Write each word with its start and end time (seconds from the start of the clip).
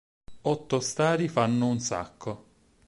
Otto 0.41 0.79
stari 0.79 1.27
fanno 1.27 1.67
un 1.67 1.79
sacco. 1.79 2.45